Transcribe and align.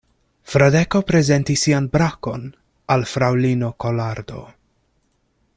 Fradeko 0.53 1.01
prezentis 1.11 1.65
sian 1.67 1.89
brakon 1.97 2.47
al 2.97 3.07
fraŭlino 3.15 3.73
Kolardo. 3.85 4.43